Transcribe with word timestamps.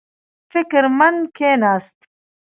فکر 0.51 0.83
مند 0.97 1.21
کېناست. 1.37 1.97